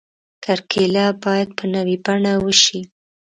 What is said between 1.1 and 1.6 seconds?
باید